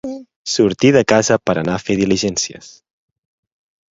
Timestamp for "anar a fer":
1.61-1.99